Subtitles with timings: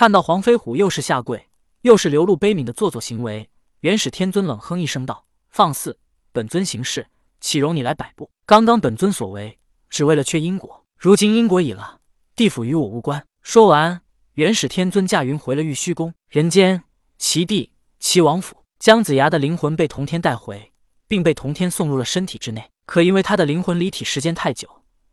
[0.00, 1.50] 看到黄飞虎又是下跪，
[1.82, 3.50] 又是流露悲悯的做作行为，
[3.80, 5.98] 元始天尊冷哼一声道：“放肆！
[6.32, 7.06] 本尊行事，
[7.38, 8.30] 岂容你来摆布？
[8.46, 9.58] 刚刚本尊所为，
[9.90, 10.86] 只为了却因果。
[10.96, 11.98] 如今因果已了，
[12.34, 14.00] 地府与我无关。”说完，
[14.36, 16.14] 元始天尊驾云回了玉虚宫。
[16.30, 16.82] 人间，
[17.18, 20.72] 齐地，齐王府，姜子牙的灵魂被童天带回，
[21.08, 22.70] 并被童天送入了身体之内。
[22.86, 24.66] 可因为他的灵魂离体时间太久，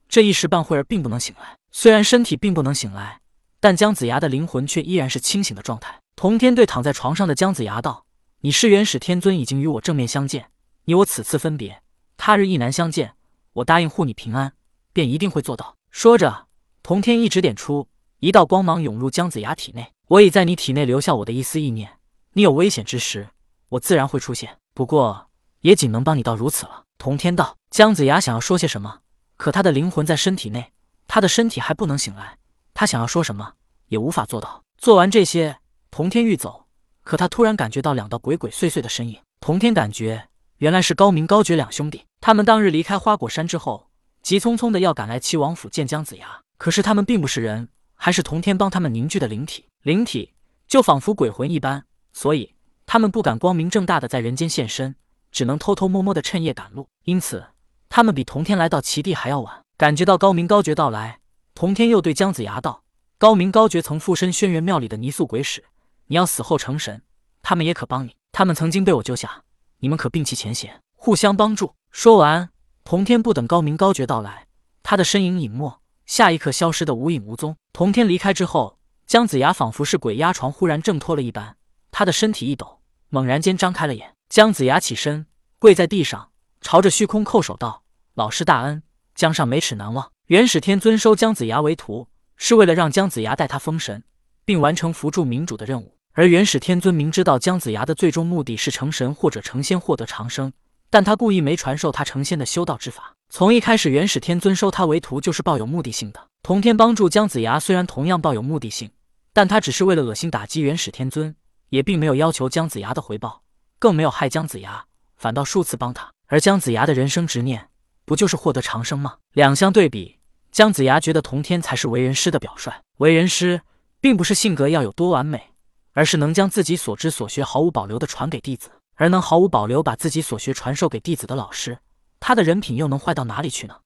[0.07, 1.57] 这一时半会儿并不能醒来。
[1.73, 3.19] 虽然身体并不能醒来，
[3.59, 5.99] 但姜子牙的灵魂却依然是清醒的状态。
[6.15, 8.05] 童天对躺在床上的姜子牙道
[8.41, 10.49] ：“你是元始天尊，已经与我正面相见，
[10.85, 11.81] 你我此次分别，
[12.17, 13.13] 他日亦难相见。
[13.53, 14.53] 我答应护你平安，
[14.93, 16.47] 便一定会做到。”说着，
[16.83, 17.87] 童天一指点出。
[18.19, 21.99] 一道光芒涌入姜子牙体内，我已在你体内留下我的一丝意念。
[22.33, 23.29] 你有危险之时，
[23.69, 24.57] 我自然会出现。
[24.73, 25.29] 不过，
[25.61, 26.85] 也仅能帮你到如此了。
[26.97, 27.55] 童天道。
[27.69, 29.01] 姜子牙想要说些什么，
[29.35, 30.71] 可他的灵魂在身体内，
[31.07, 32.37] 他的身体还不能醒来。
[32.73, 33.53] 他想要说什么，
[33.87, 34.63] 也无法做到。
[34.77, 35.57] 做完这些，
[35.91, 36.65] 童天欲走，
[37.03, 39.19] 可他突然感觉到两道鬼鬼祟祟的身影。
[39.39, 42.05] 童天感觉，原来是高明高觉两兄弟。
[42.21, 43.89] 他们当日离开花果山之后，
[44.21, 46.41] 急匆匆的要赶来齐王府见姜子牙。
[46.57, 47.69] 可是他们并不是人。
[47.99, 50.35] 还是童天帮他们凝聚的灵体，灵体
[50.67, 51.83] 就仿佛鬼魂一般，
[52.13, 52.53] 所以
[52.85, 54.95] 他们不敢光明正大的在人间现身，
[55.31, 56.87] 只能偷偷摸摸的趁夜赶路。
[57.05, 57.43] 因此，
[57.89, 59.63] 他们比童天来到齐地还要晚。
[59.77, 61.21] 感觉到高明高觉到来，
[61.55, 62.83] 童天又对姜子牙道
[63.19, 65.63] ：“高明高觉曾附身轩辕庙里的泥塑鬼使，
[66.05, 67.01] 你要死后成神，
[67.41, 68.15] 他们也可帮你。
[68.31, 69.41] 他们曾经被我救下，
[69.79, 72.51] 你们可摒弃前嫌，互相帮助。”说完，
[72.83, 74.45] 童天不等高明高觉到来，
[74.83, 75.81] 他的身影隐没。
[76.05, 77.57] 下一刻消失的无影无踪。
[77.73, 81.57] 童天离开之后，姜子牙仿佛是鬼压床，忽然挣脱了一般，
[81.89, 84.13] 他的身体一抖，猛然间张开了眼。
[84.29, 85.25] 姜子牙起身，
[85.57, 86.29] 跪在地上，
[86.61, 87.81] 朝着虚空叩首道
[88.13, 88.83] ：“老师大恩，
[89.15, 94.03] 江上没齿难忘。”元始天尊收姜子牙为徒，是为了让姜子牙带他封神，
[94.45, 95.97] 并完成扶助民主的任务。
[96.13, 100.51] 而元始天尊明知道姜子牙的最终目的是成神或者成仙，获得长生。
[100.89, 103.13] 但他故意没传授他成仙的修道之法。
[103.29, 106.27] 从一开始，元始天尊收他为徒就是抱有目的性的。
[106.41, 108.89] 童天帮助姜子牙，虽然同样抱有目的性，
[109.33, 111.35] 但他只是为了恶心打击元始天尊，
[111.69, 113.43] 也并没有要求姜子牙的回报，
[113.77, 114.85] 更没有害姜子牙，
[115.17, 116.09] 反倒数次帮他。
[116.27, 117.67] 而姜子牙的人生执念，
[118.05, 119.17] 不就是获得长生吗？
[119.33, 120.16] 两相对比，
[120.57, 122.73] 姜子牙觉得童天才是为人师的表率。
[122.97, 123.61] 为人师，
[124.01, 125.51] 并不是性格要有多完美，
[125.93, 128.71] 而是能将自己所知所学毫无保留的传给弟子。
[128.95, 131.77] 而能毫无保留把自己所学传授给弟子的老师，
[132.19, 133.81] 他的人品又能坏到哪里去呢？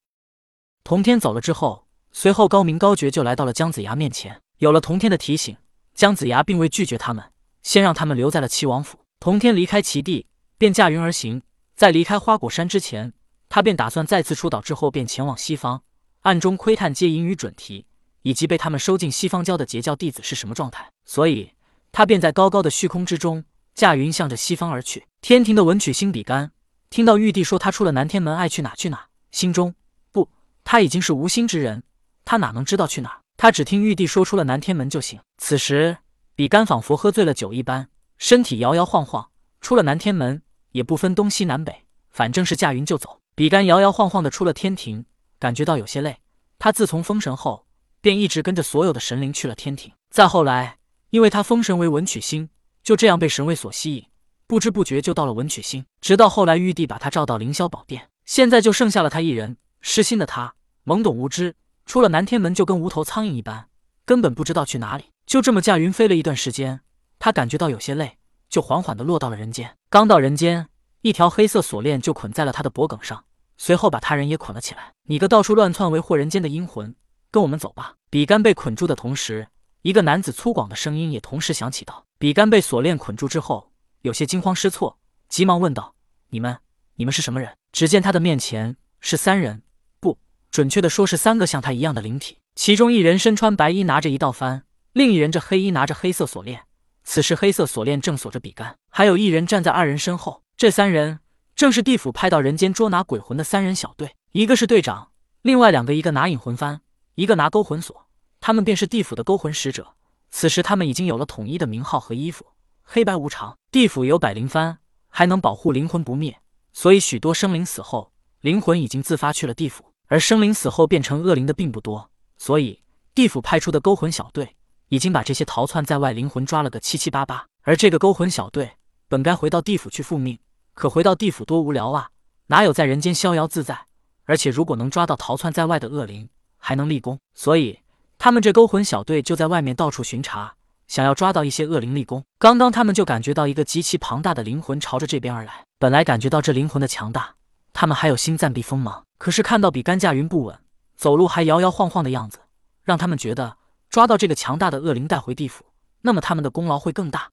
[0.85, 4.41] 童天走了之后，随后高明高觉就来到了姜子牙面前。
[4.59, 5.57] 有了童天的提醒，
[5.93, 8.99] 姜子牙并未拒绝他们，先让他们留在了齐王府。
[9.19, 10.25] 童天离开齐地，
[10.57, 11.41] 便驾云而行。
[11.75, 13.11] 在离开花果山之前，
[13.49, 15.83] 他便打算再次出岛之后便前往西方，
[16.21, 17.85] 暗中窥探接引与准提
[18.21, 20.89] 以及被他们收进西方教的截教弟子是什么状态。
[21.05, 21.51] 所以，
[21.91, 23.43] 他便在高高的虚空之中。
[23.73, 25.07] 驾云向着西方而去。
[25.21, 26.51] 天庭的文曲星比干
[26.89, 29.73] 听到玉帝说他出了南天门，爱去哪去哪，心中
[30.11, 30.29] 不，
[30.65, 31.81] 他已经是无心之人，
[32.25, 33.21] 他哪能知道去哪？
[33.37, 35.21] 他只听玉帝说出了南天门就行。
[35.37, 35.99] 此时，
[36.35, 39.29] 比干仿佛喝醉了酒一般，身体摇摇晃晃，
[39.61, 40.41] 出了南天门，
[40.73, 43.21] 也不分东西南北，反正是驾云就走。
[43.35, 45.05] 比干摇摇晃晃的出了天庭，
[45.41, 46.19] 感觉到有些累。
[46.59, 47.65] 他自从封神后，
[47.99, 49.91] 便一直跟着所有的神灵去了天庭。
[50.11, 50.77] 再后来，
[51.09, 52.49] 因为他封神为文曲星。
[52.83, 54.05] 就这样被神位所吸引，
[54.47, 55.85] 不知不觉就到了文曲星。
[55.99, 59.57] 直到后来玉帝把他召到凌霄宝殿，现在就剩下了他一人。
[59.81, 60.53] 失心的他
[60.85, 63.67] 懵懂无知，出了南天门就跟无头苍蝇一般，
[64.05, 65.05] 根本不知道去哪里。
[65.27, 66.81] 就这么驾云飞了一段时间，
[67.19, 68.17] 他感觉到有些累，
[68.49, 69.77] 就缓缓的落到了人间。
[69.89, 70.67] 刚到人间，
[71.01, 73.23] 一条黑色锁链就捆在了他的脖颈上，
[73.63, 74.93] 随后把他人也捆了起来。
[75.03, 76.95] 你个到处乱窜为祸人间的阴魂，
[77.29, 77.93] 跟我们走吧！
[78.09, 79.49] 比干被捆住的同时。
[79.83, 84.97] 一个男子粗犷的声音也同时响起道：“比干被锁链捆住之后，有些惊慌失措，
[85.29, 85.93] 急忙问道
[86.31, 86.57] ：‘你们，
[86.95, 89.61] 你们是什么人？’只见他的面前是三人，
[89.99, 90.17] 不
[90.49, 92.39] 准确的说是三个像他一样的灵体。
[92.55, 96.63] 其中一人身穿白衣，拿着一道幡；另一人这黑衣拿着黑色锁链。
[97.03, 100.41] 此时黑色锁链正锁着比干，还有一人站在二人身后。
[100.57, 101.19] 这三人
[101.55, 105.11] 正是地府派到人间捉拿鬼魂的三人小队，一个是队长，
[105.41, 106.79] 另外两个一个拿引魂幡，
[107.15, 108.07] 一个拿勾魂锁。”
[108.41, 109.93] 他们便是地府的勾魂使者。
[110.31, 112.45] 此时，他们已经有了统一的名号和衣服，
[112.81, 113.55] 黑白无常。
[113.71, 114.77] 地府有百灵幡，
[115.09, 116.41] 还能保护灵魂不灭，
[116.73, 119.85] 所以许多生灵死后，灵魂已经自发去了地府。
[120.07, 122.81] 而生灵死后变成恶灵的并不多，所以
[123.13, 124.55] 地府派出的勾魂小队
[124.87, 127.45] 已经把这些逃窜在外灵魂抓了个七七八八。
[127.61, 128.71] 而这个勾魂小队
[129.07, 130.39] 本该回到地府去复命，
[130.81, 132.09] 可回到地府多无聊啊，
[132.47, 133.85] 哪有在人间逍遥自在？
[134.25, 137.81] 而且如果能抓到逃窜在外的恶灵，还能立功，所以。
[138.17, 140.55] 他们这勾魂小队就在外面到处巡查，
[140.87, 142.23] 想要抓到一些恶灵立功。
[142.39, 145.63] 刚刚他们就感觉到一个极其庞大的灵魂朝着这边而来。
[145.77, 147.35] 本来感觉到这灵魂的强大，
[147.73, 149.05] 他们还有心暂避锋芒。
[149.19, 150.59] 可是看到比干驾云不稳，
[150.95, 152.39] 走路还摇摇晃晃的样子，
[152.83, 153.57] 让他们觉得
[153.87, 155.63] 抓到这个强大的恶灵带回地府，
[156.01, 157.29] 那么他们的功劳会更大。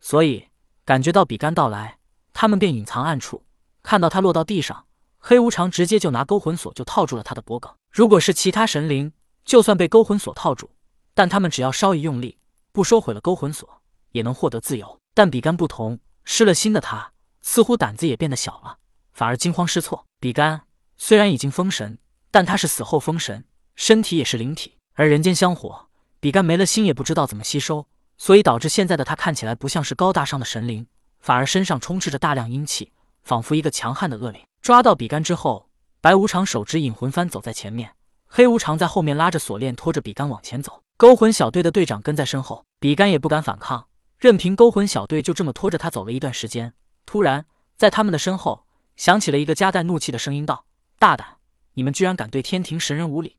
[0.00, 0.48] 所以
[0.86, 1.96] 感觉到比干到来，
[2.34, 3.46] 他们便隐藏暗处。
[3.82, 4.84] 看到他落到地上，
[5.18, 7.70] 黑无常直接就拿勾魂锁就套住了他的脖颈。
[7.90, 9.12] 如果是其他神灵，
[9.46, 10.68] 就算被勾魂锁套住，
[11.14, 12.38] 但他们只要稍一用力，
[12.72, 15.00] 不收回了勾魂锁，也能获得自由。
[15.14, 17.12] 但比干不同，失了心的他。
[17.40, 18.78] 似乎胆子也变得小了，
[19.12, 20.06] 反而惊慌失措。
[20.18, 20.62] 比干
[20.96, 21.98] 虽然已经封神，
[22.30, 23.44] 但他是死后封神，
[23.76, 25.88] 身体也是灵体，而人间香火，
[26.20, 27.86] 比干没了心也不知道怎么吸收，
[28.16, 30.86] 所以导致现在的他看起来不像是高大上的神灵，
[31.24, 32.92] 反而身上充斥着大量阴气，
[33.22, 34.42] 仿佛一个强悍的恶灵。
[34.60, 35.70] 抓到比干之后，
[36.02, 37.94] 白无常手执引魂幡走在前面，
[38.26, 43.86] 黑无常在后面拉着锁链拖着比干往前走，勾魂小队的队长跟在身后，比干也不敢反抗，
[44.18, 46.74] 任凭勾魂小队就这么拖着他走了一段时间。
[47.06, 47.46] 突然，
[47.78, 50.66] 在他们的身后响起了一个夹带怒气的声音，道
[51.00, 51.38] ：“大胆！
[51.72, 53.38] 你们居然敢对天庭神人无礼！”